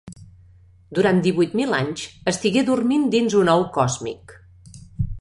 Durant 0.99 1.19
divuit 1.27 1.53
mil 1.59 1.77
anys 1.81 2.07
estigué 2.33 2.65
dormint 2.73 3.07
dins 3.19 3.39
un 3.45 3.55
ou 3.57 3.71
còsmic. 3.81 4.39